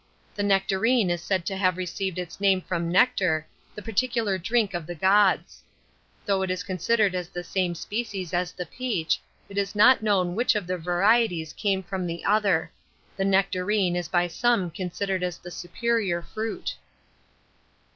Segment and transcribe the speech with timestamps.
[0.33, 4.87] The nectarine is said to have received its name from nectar, the particular drink of
[4.87, 5.61] the gods.
[6.25, 10.33] Though it is considered as the same species as the peach, it is not known
[10.33, 12.71] which of the varieties come from the other;
[13.15, 16.77] the nectarine, is by some considered as the superior fruit.